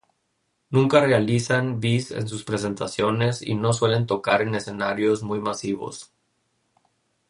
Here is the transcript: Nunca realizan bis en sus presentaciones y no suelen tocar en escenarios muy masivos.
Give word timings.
Nunca 0.71 1.05
realizan 1.05 1.79
bis 1.79 2.09
en 2.09 2.27
sus 2.27 2.43
presentaciones 2.43 3.43
y 3.43 3.53
no 3.53 3.71
suelen 3.71 4.07
tocar 4.07 4.41
en 4.41 4.55
escenarios 4.55 5.21
muy 5.21 5.39
masivos. 5.39 6.11